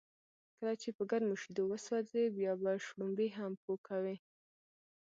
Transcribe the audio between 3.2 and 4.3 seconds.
هم پو کوې.